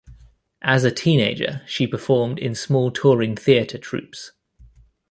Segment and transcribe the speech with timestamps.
[0.63, 4.31] As a teenager, she performed in small touring theater troupes.